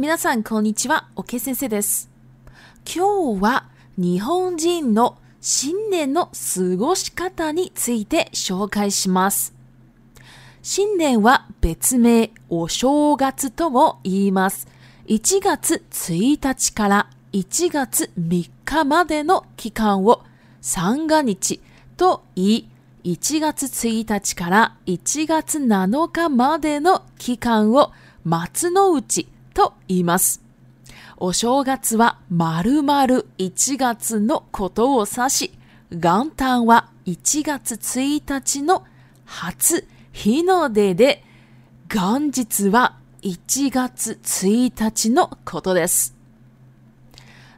[0.00, 1.08] 皆さん、こんにちは。
[1.16, 2.08] おけ先生です。
[2.86, 9.56] 今日は日本人の新年の過ごし方について紹介します。
[10.62, 14.68] 新年は別名お正月とも言います。
[15.08, 20.22] 1月1日から1月3日までの期間を
[20.60, 21.60] 三が日
[21.96, 22.68] と言い、
[23.02, 27.90] 1月1日から1月7日までの期間を
[28.22, 29.26] 松の内
[29.58, 30.40] と言います。
[31.16, 33.04] お正月は丸々
[33.38, 35.50] 1月のことを指し、
[35.90, 38.84] 元旦は1月1日の
[39.24, 41.24] 初日の出で、
[41.92, 46.14] 元日は1月1日のことです。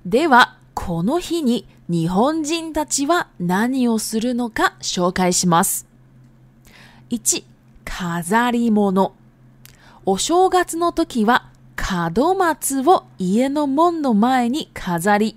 [0.07, 5.87] では、この日に日本人たちは何をするのか紹介します。
[7.11, 7.45] 1、
[7.85, 9.13] 飾り物。
[10.07, 11.50] お正月の時は
[12.15, 15.37] 門松を家の門の前に飾り、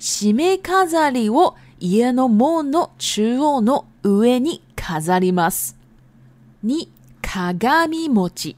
[0.00, 5.76] 締め飾りを家の門の中央の上に飾ります。
[6.64, 6.88] 2、
[7.22, 8.56] 鏡餅。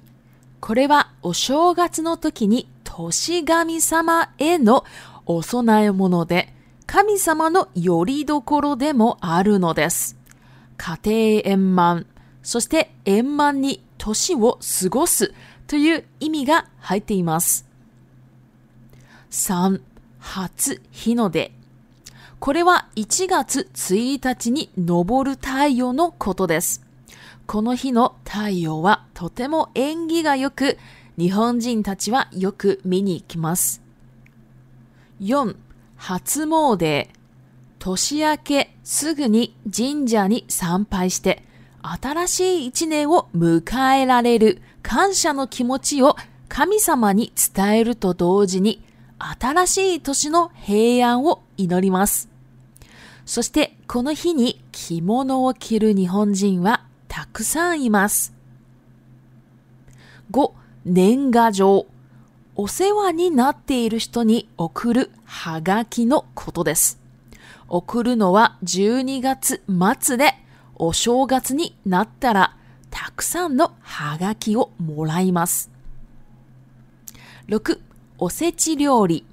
[0.60, 4.84] これはお正月の時に年神様への
[5.26, 6.52] お供え物で、
[6.86, 10.16] 神様の拠り所でもあるのです。
[10.76, 12.06] 家庭円満、
[12.44, 15.32] そして円満に年を過ごす
[15.72, 17.66] という意味が入っています。
[19.30, 19.80] 3、
[20.18, 21.50] 初日の出。
[22.40, 26.84] これは1月1日に昇る太陽のことです。
[27.46, 30.76] この日の太陽はとても縁起が良く、
[31.18, 33.80] 日本人たちはよく見に行きます。
[35.22, 35.56] 4、
[35.96, 37.08] 初詣。
[37.78, 41.42] 年明けすぐに神社に参拝して、
[41.80, 46.16] 新しい一年を迎えられる感謝の気持ちを
[46.48, 48.82] 神様に伝えると同時に、
[49.40, 52.28] 新しい年の平安を祈ります。
[53.24, 58.34] そしてこの日に着物を着る日本人はたくさんいます。
[60.32, 60.52] 5.
[60.84, 61.86] 年賀状。
[62.54, 66.98] お世話になっている人に送るはがきのことです。
[67.68, 69.62] 送るのは12月
[70.02, 70.34] 末で
[70.74, 72.56] お正月になったら
[72.92, 75.70] たくさんのハガキをもらいます。
[77.48, 77.80] 6、
[78.18, 79.26] おせち料理。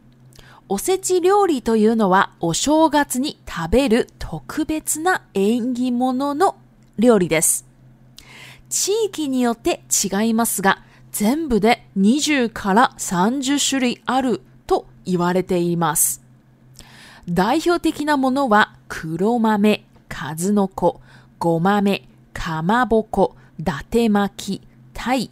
[0.69, 6.55] おせち料理というのはお正月に食べる特別な縁起物の
[6.97, 7.65] 料理です。
[8.69, 10.81] 地域によって違いますが、
[11.11, 16.23] 全部で20から30種類あると言われています。
[17.27, 21.01] 代表的なものは黒豆、数の子、
[21.39, 25.29] ごまめ、かまぼこ、だて巻き、鯛、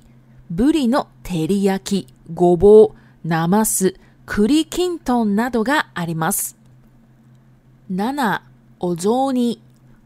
[0.52, 3.96] ぶブリの照り焼き、ごぼう、なます、
[4.26, 6.58] 栗きんとんなどがあります。
[7.90, 8.42] 7、
[8.82, 9.62] お雑煮。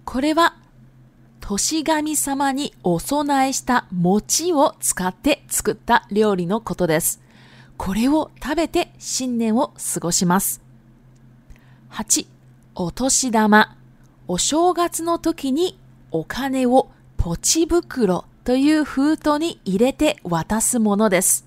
[0.06, 0.56] これは、
[1.40, 7.22] 年神様にお供えした餅を使って作った料理のことです。
[7.78, 10.62] これを食べて新年を過ごします。
[11.90, 12.28] 8、
[12.76, 13.76] お年玉。
[14.28, 15.78] お正月の時に
[16.12, 21.46] お金をポチ袋という封筒に入れて渡すものです。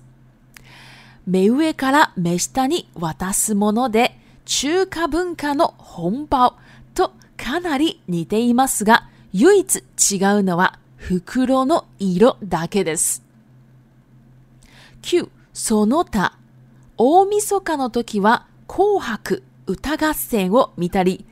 [1.27, 6.55] 目上から目下に渡すもので、中華文化の本場
[6.93, 9.85] とかなり似ていますが、唯一違う
[10.43, 13.21] のは袋の色だけです。
[15.01, 16.37] 9、その他。
[16.97, 21.25] 大晦日の時は紅白歌合戦を見たり、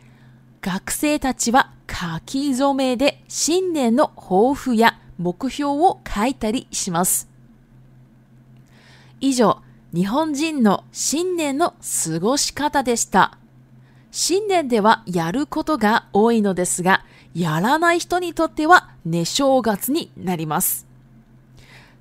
[0.66, 7.30] 学生たちは書き初めで新年の抱負や目標を書いたりします。
[9.20, 9.58] 以上、
[9.94, 11.74] 日本人の新年の
[12.06, 13.38] 過ごし方でした。
[14.10, 17.04] 新年ではやることが多いのですが、
[17.36, 20.88] やらない人にとっては寝正月になります。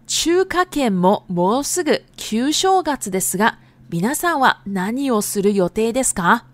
[0.06, 3.59] 中華圏ももうすぐ旧正月ですが、
[3.91, 6.47] 皆さんは何をする予定ですか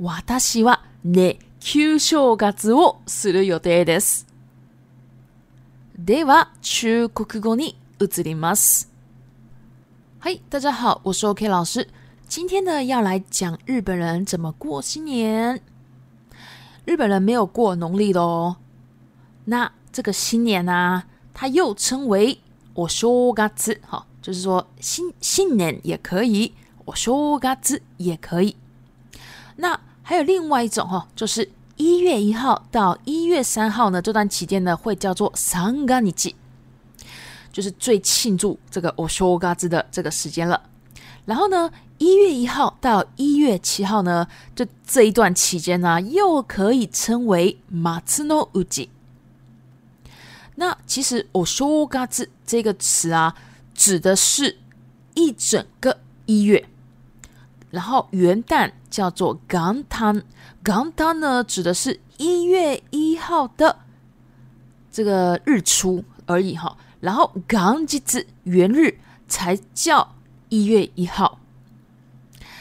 [0.00, 4.28] 私はね、旧正月をする予定です。
[5.98, 8.88] では、中国語に移ります。
[10.20, 11.88] はい、大家好，我是 OK 老师。
[12.28, 15.60] 今天呢，要来讲日本人怎么过新年。
[16.84, 18.58] 日本人没有过农历的哦。
[19.46, 22.38] 那这个新年啊，他又称为
[22.76, 26.54] お正月，好就是说新新年也可以，
[26.86, 27.58] お正月
[27.98, 28.56] 也可以。
[29.56, 36.34] 那还有另外一种哈，就是一月一号到一月三号呢，这段期间呢会叫做“三ガ日期，
[37.52, 40.60] 就是最庆祝这个オシ嘎子的这个时间了。
[41.24, 44.26] 然后呢，一月一号到一月七号呢，
[44.56, 48.88] 这这一段期间呢又可以称为“マツノウジ”。
[50.56, 53.34] 那其实我说嘎子这个词啊，
[53.74, 54.58] 指的是
[55.14, 56.68] 一整个一月。
[57.72, 63.76] 然后元旦叫做 g a n t 呢，指的是一月一号的
[64.92, 66.76] 这个日出而已哈。
[67.00, 67.86] 然后 g a n
[68.44, 68.94] 元日
[69.26, 70.14] 才叫
[70.50, 71.38] 一月一号。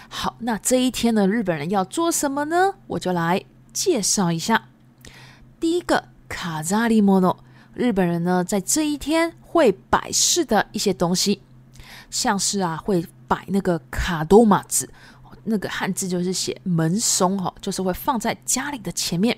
[0.07, 2.75] 好，那这一天呢，日本人要做什么呢？
[2.87, 3.43] 我就来
[3.73, 4.69] 介绍一下。
[5.59, 7.37] 第一个卡扎利莫诺，
[7.73, 11.41] 日本人呢在这一天会摆饰的一些东西，
[12.09, 13.05] 像是啊会。
[13.31, 14.89] 摆那个卡多马字，
[15.45, 19.37] 那个汉字就是写门松哈，就是会放在家里的前面。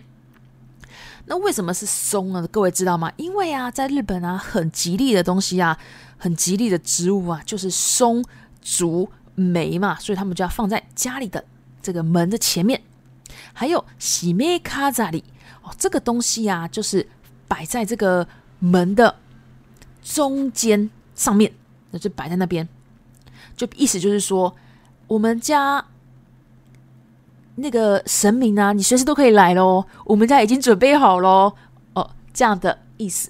[1.25, 2.47] 那为什么是松呢？
[2.47, 3.11] 各位知道吗？
[3.17, 5.77] 因为啊，在日本啊，很吉利的东西啊，
[6.17, 8.25] 很吉利的植物啊，就是松、
[8.63, 11.45] 竹、梅嘛，所以他们就要放在家里的
[11.79, 12.81] 这个门的前面。
[13.53, 15.23] 还有喜梅卡扎里
[15.61, 17.07] 哦，这个东西啊，就是
[17.47, 19.17] 摆在这个门的
[20.03, 21.51] 中间上面，
[21.91, 22.67] 那就摆在那边。
[23.55, 24.53] 就意思就是说，
[25.07, 25.83] 我们家
[27.55, 31.53] 那个神明啊，你随时都可以来喽，我们家已经准备好喽，
[31.93, 33.29] 哦，这样的意思。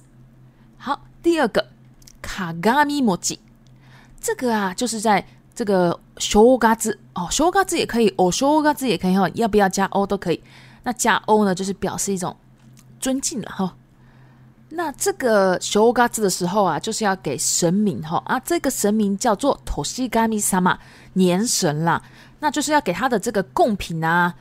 [0.77, 1.67] 好，第二个
[2.21, 3.37] 卡伽咪摩镜，
[4.19, 10.41] 这个啊，就是在这个修嘎子哦，修嘎子也可以哦，修嘎子也可以哈，要不要加 O 都可以。
[10.83, 12.35] 那加 O 呢，就是表示一种
[12.99, 13.73] 尊敬了哈。
[14.75, 20.79] 那这个修嘎子的时候啊，就是要给神明哈啊，这个神明叫做托西嘎米萨嘛
[21.13, 22.01] 年神啦，
[22.39, 24.33] 那就是要给他的这个贡品啊，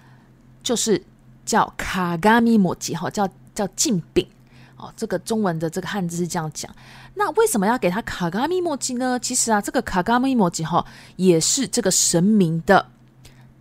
[0.63, 1.03] 就是
[1.45, 4.27] 叫卡嘎米莫吉哈，叫叫敬饼
[4.79, 6.71] 哦，这个中文的这个汉字是这样讲。
[7.15, 9.19] 那为什么要给他卡嘎米莫吉呢？
[9.21, 10.85] 其实啊，这个卡嘎米莫吉哈
[11.17, 12.87] 也是这个神明的，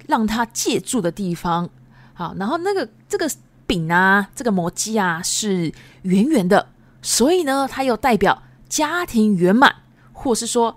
[0.07, 1.69] 让他借助的地方。
[2.13, 3.29] 好，然后那个这个。
[3.71, 5.71] 饼啊，这个模具啊是
[6.01, 6.67] 圆圆的，
[7.01, 9.73] 所以呢，它又代表家庭圆满，
[10.11, 10.75] 或是说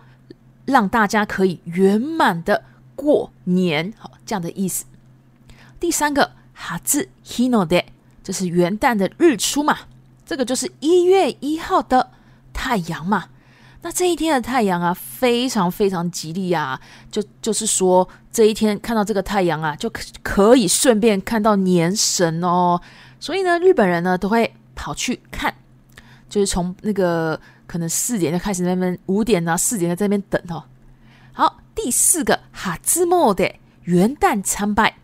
[0.66, 2.62] 让大家可以圆满的
[2.94, 4.84] 过年，好这样的意思。
[5.80, 7.86] 第三个哈字 hino day，
[8.22, 9.76] 这是元旦的日出嘛，
[10.24, 12.12] 这个就是一月一号的
[12.52, 13.30] 太阳嘛。
[13.86, 16.80] 那这一天的太阳啊，非常非常吉利啊！
[17.10, 22.80] 就就是说，这一天看到这个太阳啊，就可可以顺便看到年神哦。
[23.20, 25.52] 所以呢，日本人呢都会跑去看，
[26.30, 30.64] 就是从那个可能四点就开始那边，五点啊，四点在这边等哦。
[31.34, 34.96] 好，第四个哈兹莫的元旦参拜，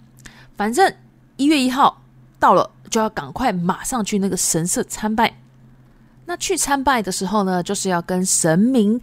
[0.57, 0.91] 反正
[1.37, 2.01] 一月一号
[2.39, 5.37] 到了就要赶快马上去那个神社参拜。
[6.31, 9.01] 那去参拜的时候呢，就是要跟神明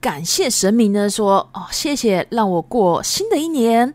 [0.00, 3.92] 感谢神明呢，说哦谢谢让我过新的一年，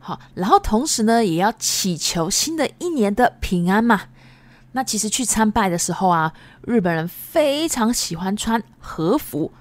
[0.00, 4.00] 好，然后同时呢也要祈求新的一年的平安嘛。
[4.72, 6.32] 那其实去参拜的时候啊，
[6.62, 9.52] 日本人非常喜欢穿和服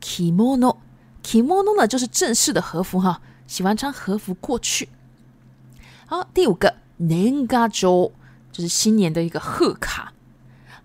[0.00, 4.88] ，kimono，kimono 呢就是正式的和服哈，喜欢穿和服过去。
[6.06, 8.12] 好，第五个 n e n g a j o
[8.52, 10.13] 就是新年的一个贺卡。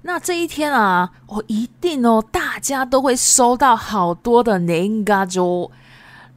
[0.02, 5.70] 那这一天啊，哦一定哦，大家都会收到好多的年糕粥。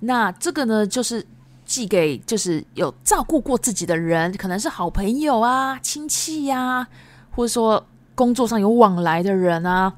[0.00, 1.24] 那这个呢，就是
[1.64, 6.86] 寄给就是有照顾过自己的人，可能是好朋友啊、亲戚呀，
[7.30, 9.92] 或者说工作上有往来的人啊。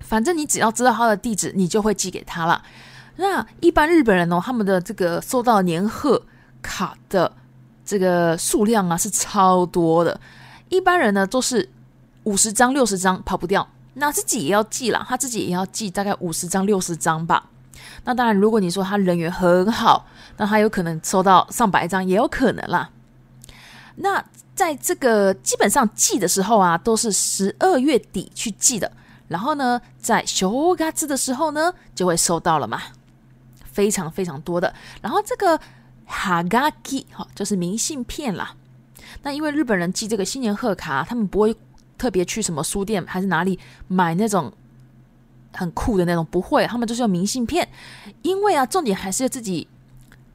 [0.00, 2.62] 反正你只要知道他的地址，你就会寄给他了。
[3.16, 6.20] 那一般日本人哦，他们的这个收到年贺
[6.60, 7.32] 卡的
[7.86, 10.20] 这个数量啊，是超多的。
[10.68, 11.66] 一般人呢都是。
[12.24, 15.04] 五十张、六十张跑不掉，那自己也要记了。
[15.08, 17.48] 他自己也要记大概五十张、六十张吧。
[18.04, 22.90] 那当然，如果你说他人缘很好，那他有可能收到上百张也有可能啦。
[23.96, 24.24] 那
[24.54, 28.90] 在这个基本上寄的时候啊，都是十二月底去寄的。
[29.28, 32.80] 然后呢，在收嘎子的时候呢，就会收到了嘛，
[33.64, 34.72] 非常非常多的。
[35.00, 35.58] 然后这个
[36.04, 38.52] 哈嘎机哈就是明信片啦。
[39.22, 41.54] 那因为日本人寄这个新年贺卡，他们不会。
[42.02, 43.56] 特别去什么书店还是哪里
[43.86, 44.52] 买那种
[45.52, 46.24] 很酷的那种？
[46.28, 47.68] 不会，他们就是用明信片，
[48.22, 49.68] 因为啊，重点还是要自己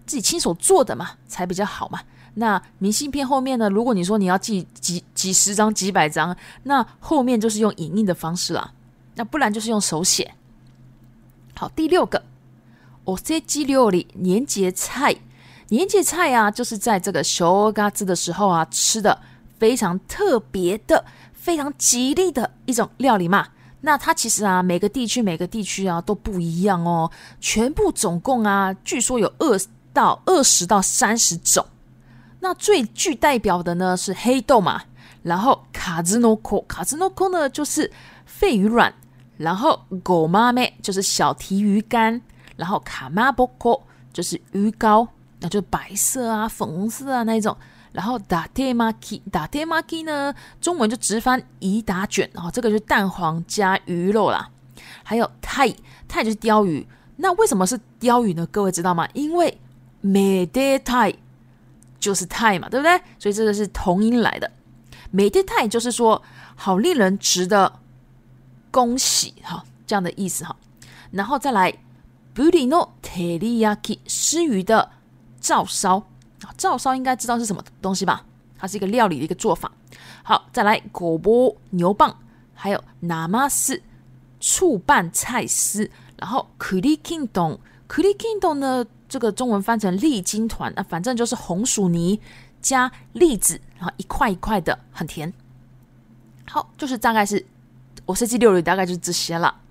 [0.06, 2.00] 自己亲手做的嘛，才比较好嘛。
[2.36, 3.68] 那明信片后面呢？
[3.70, 6.34] 如果你说你要寄几几十张、几百张，
[6.64, 8.72] 那后面就是用影印的方式了，
[9.16, 10.36] 那不然就是用手写。
[11.58, 12.24] 好，第六个，
[13.04, 15.14] おせぎ料理年节菜，
[15.68, 19.20] 年节菜啊，就是在这个修嘎ツ的时候啊，吃的
[19.60, 21.04] 非常特别的。
[21.48, 23.48] 非常吉利的一种料理嘛，
[23.80, 27.10] 那它其实啊，每个地区每个地区啊都不一样哦。
[27.40, 29.58] 全部总共啊，据说有二
[29.94, 31.66] 到二十到三十种。
[32.42, 34.82] 那最具代表的呢是黑豆嘛，
[35.24, 37.90] 然后卡兹诺コ，卡兹诺コ呢就是
[38.26, 38.94] 肺鱼卵，
[39.38, 42.22] 然后狗妈咪就是小提鱼干，
[42.58, 43.80] 然后卡马波コ
[44.12, 45.08] 就是鱼糕，
[45.40, 47.56] 那就白色啊、粉红色啊那一种。
[47.92, 54.50] 然后打天麻鸡，打天麻鸡呢，中文就直翻一打卷哦，这个就是蛋黄加鱼肉啦。
[55.04, 55.74] 还有泰
[56.08, 56.86] 泰就是鲷鱼，
[57.18, 58.46] 那为什么是鲷鱼呢？
[58.48, 59.08] 各位知道吗？
[59.14, 59.58] 因为
[60.04, 61.14] made 泰
[62.00, 63.00] 就是泰嘛，对不对？
[63.20, 64.50] 所以这个是同音来的。
[65.14, 66.22] made 泰就是说
[66.56, 67.80] 好令人值得
[68.70, 70.56] 恭喜哈，这样的意思哈。
[71.12, 71.72] 然后再来
[72.34, 74.92] b u d i no 布里诺特里亚基，私鱼的
[75.40, 76.04] 照烧。
[76.58, 78.26] 照烧应该知道是什么东西吧？
[78.58, 79.72] 它是一个料理的一个做法。
[80.24, 82.14] 好，再来狗波牛蒡，
[82.54, 83.80] 还有拿马斯
[84.42, 87.58] 醋拌菜丝，然后苦力金冻。
[87.88, 88.84] 苦 d o 冻呢？
[89.10, 92.20] 这个中文翻成栗金团，那反正就是红薯泥
[92.62, 95.32] 加栗子，然后一块一块的，很甜。
[96.46, 97.44] 好，就是大概是
[98.06, 99.62] 我设计料理大概就是这些了。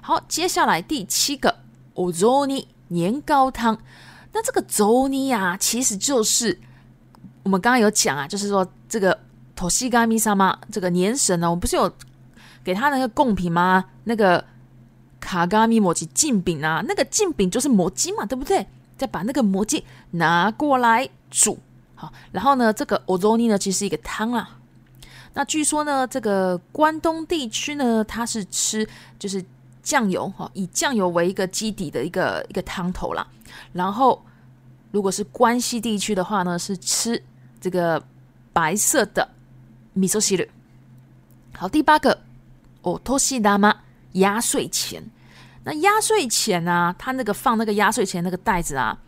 [0.00, 1.60] 好，接下来第七个
[1.94, 2.10] o
[2.46, 3.78] n i 年糕汤。
[4.32, 6.58] 那这个粥呢呀，其实就是
[7.42, 9.16] 我们刚刚有讲啊，就是说这个
[9.54, 10.58] 托西伽米萨吗？
[10.70, 11.90] 这个年神呢，我们不是有
[12.64, 13.84] 给他那个贡品吗？
[14.04, 14.42] 那个
[15.20, 18.66] 卡嘎米摩吉净饼啊，那个净饼就是摩鸡嘛，对不对？
[18.96, 21.58] 再把那个摩鸡拿过来煮
[21.94, 24.48] 好，然后呢，这个欧粥呢，其实是一个汤啦。
[25.34, 28.86] 那据说呢，这个关东地区呢，它是吃
[29.18, 29.44] 就是
[29.82, 33.26] 酱油哈，以酱油为一个基底的一个一个汤头啦。
[33.72, 34.22] 然后，
[34.90, 37.20] 如果是关西地区的话呢，是吃
[37.60, 38.02] 这个
[38.52, 39.28] 白色的
[39.92, 40.44] 米寿西露。
[41.56, 42.18] 好，第八个，
[42.82, 43.74] 哦，托西大妈
[44.12, 45.02] 压岁钱。
[45.64, 48.98] 那压岁钱啊，他那个放那个压岁钱那个袋子啊，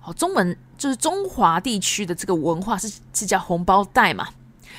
[0.00, 4.28] 好，中文就是中华地区的这个文化是是叫红包袋嘛。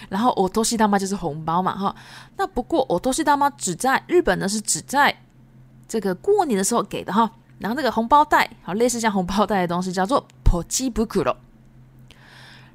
[0.10, 1.96] 然后，哦，托西大妈就是红包嘛，哈。
[2.36, 5.16] 那不过，哦，托西大妈只在日本呢，是只在
[5.88, 7.32] 这个过年的时候给的，哈。
[7.60, 11.36] 然后那个红包袋，好，类似像红包袋的东西叫做ポチブクロ。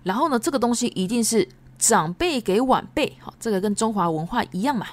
[0.03, 1.47] 然后呢，这个东西一定是
[1.79, 4.87] 长辈给晚辈，好，这个跟中华文化一样嘛。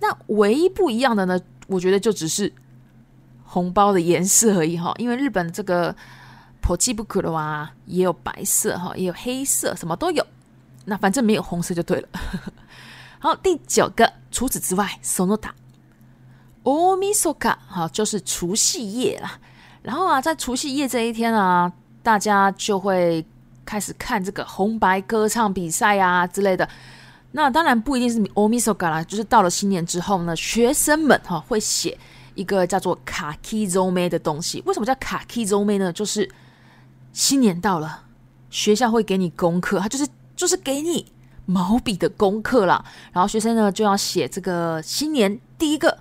[0.00, 2.50] 那唯一不一样的呢，我觉得就只是
[3.44, 5.94] 红包的颜色而已，哈，因为日本这个
[6.62, 10.24] ポチブクロ啊，也有白色，哈，也有黑色，什么都有，
[10.86, 12.08] 那反正没有红色就对了。
[13.20, 15.50] 好，第九个，除此之外，ソノタ。
[16.68, 19.38] Omisoka，哈，就是除夕夜啦。
[19.82, 21.70] 然后啊，在除夕夜这一天啊，
[22.02, 23.24] 大家就会
[23.64, 26.68] 开始看这个红白歌唱比赛啊之类的。
[27.32, 31.96] 那当然不一定是 Omisoka 啦，就是到了新年之后呢，学生们哈会写
[32.34, 34.62] 一个叫做卡 a k i z o m e 的东西。
[34.66, 35.90] 为什么叫卡 a k i z o m e 呢？
[35.90, 36.28] 就是
[37.14, 38.02] 新年到了，
[38.50, 40.06] 学校会给你功课，它就是
[40.36, 41.10] 就是给你
[41.46, 42.84] 毛笔的功课啦。
[43.14, 45.96] 然后学生呢就要写这个新年第一个。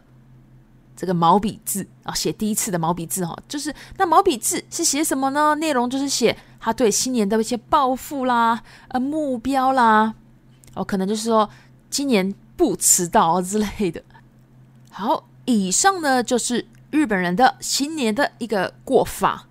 [0.98, 5.54] 这个毛笔字啊，写第一次的毛笔字哈，就是那毛笔字是写什么呢？
[5.56, 10.16] 内容就是写他对新年的一些抱负啦、呃目标啦，
[10.74, 11.48] 哦，可能就是说
[11.92, 14.02] 今年不迟到之类的。
[14.90, 19.44] 好，以上呢就是日本人的新年的一个过法。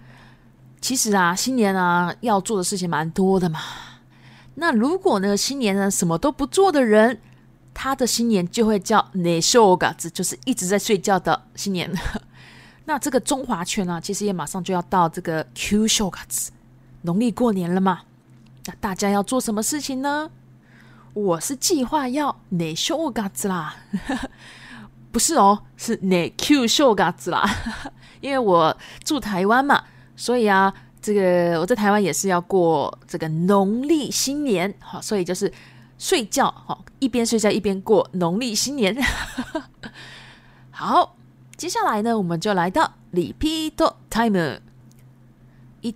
[0.80, 3.60] 其实啊，新年啊要做的事情蛮多的嘛。
[4.56, 7.20] 那如果呢，新年呢什么都不做的人。
[7.76, 11.88] 他的新年就会叫 ne s h o g a s 就是一直在睡觉的新年。
[12.88, 16.52] 那这个中华圈啊，其实也马上就要到这个 q s h o g a
[17.02, 18.00] 农历过年了嘛。
[18.64, 20.30] 那大家要做什么事情呢？
[21.12, 23.76] 我是计划要 ne s h o g a s 啦，
[25.12, 27.44] 不是哦，是 ne q s h o g a 啦。
[28.22, 29.84] 因为我住台湾嘛，
[30.16, 35.52] 所以啊，这个我在台湾也是要过这个农历新年，好，所以就是。
[35.98, 38.96] 睡觉，好，一边睡觉一边过农历新年。
[40.70, 41.16] 好，
[41.56, 43.72] 接下来呢，我们就来到 repeat
[44.10, 44.60] time。
[45.80, 45.94] 一、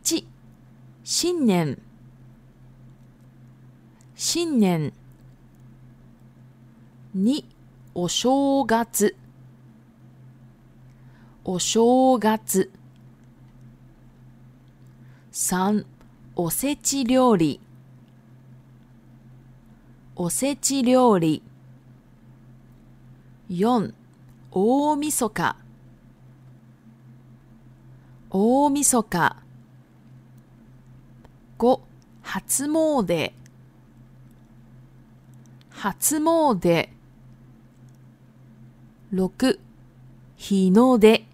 [1.04, 1.76] 新年、
[4.14, 4.92] 新年。
[7.12, 7.26] 二、
[7.92, 9.16] お正月、
[11.42, 12.40] お正月。
[15.32, 15.84] 三、
[16.36, 17.60] おせち料理。
[20.22, 21.42] おせち料理。
[23.48, 23.94] 4.
[24.50, 25.56] 大晦日
[28.28, 29.36] 大晦日
[31.58, 31.80] 5
[32.20, 33.32] 初詣
[35.70, 36.88] 初詣
[39.14, 39.58] 6
[40.36, 41.24] 日の出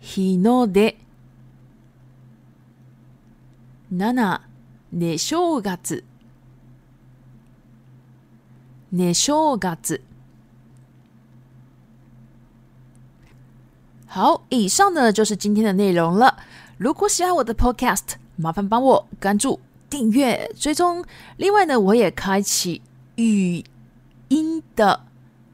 [0.00, 0.96] 日の出
[3.92, 4.40] 7
[4.92, 6.04] ね正月、
[8.92, 10.00] ね正月，
[14.06, 16.38] 好，以上呢就是今天的内容了。
[16.78, 21.04] 如果喜欢我的 Podcast，麻烦帮我关注、订阅、追踪。
[21.36, 22.80] 另外呢，我也开启
[23.16, 23.64] 语
[24.28, 25.04] 音的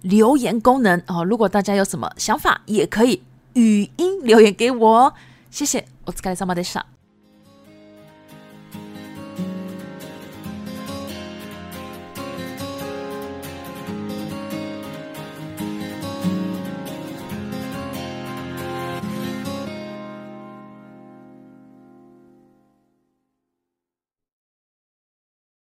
[0.02, 1.24] 留言功能哦。
[1.24, 3.22] 如果大家有什么想法，也可以
[3.54, 5.14] 语音留言给我。
[5.50, 7.01] 谢谢，お疲れ様でした。